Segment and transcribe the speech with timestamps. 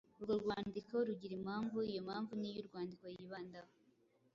[0.17, 3.71] Urwo rwandiko rugira impamvu, iyo mpamvu ni yo uwandika yibandaho